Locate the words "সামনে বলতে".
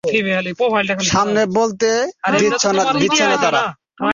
1.07-1.89